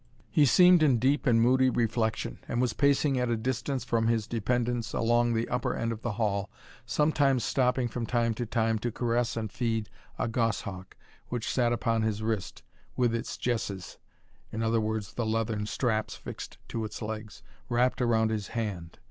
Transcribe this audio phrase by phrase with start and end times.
[0.31, 4.25] He seemed in deep and moody reflection, and was pacing at a distance from his
[4.25, 6.49] dependents along the upper end of the hall,
[6.87, 11.71] sometimes stopping from time to time to caress and feed a gos hawk, which sat
[11.71, 12.63] upon his wrist,
[12.95, 13.99] with its jesses
[14.51, 14.55] (i.
[14.55, 14.59] e.
[14.59, 18.97] the leathern straps fixed to its legs) wrapt around his hand.